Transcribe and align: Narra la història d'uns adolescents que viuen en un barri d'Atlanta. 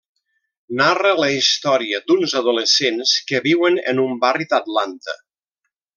Narra 0.79 1.11
la 1.23 1.27
història 1.33 1.99
d'uns 2.07 2.35
adolescents 2.41 3.13
que 3.33 3.45
viuen 3.47 3.81
en 3.93 4.03
un 4.07 4.17
barri 4.25 4.49
d'Atlanta. 4.55 5.21